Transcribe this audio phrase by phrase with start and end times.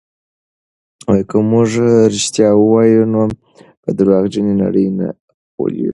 [1.29, 1.69] که موږ
[2.13, 3.21] رښتیا ووایو نو
[3.81, 5.07] په درواغجنې نړۍ نه
[5.55, 5.89] غولېږو.